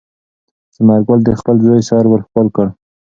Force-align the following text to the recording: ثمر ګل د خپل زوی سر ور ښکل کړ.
ثمر 0.75 0.99
ګل 1.07 1.19
د 1.25 1.29
خپل 1.39 1.55
زوی 1.65 1.81
سر 1.89 2.03
ور 2.07 2.21
ښکل 2.27 2.47
کړ. 2.55 2.67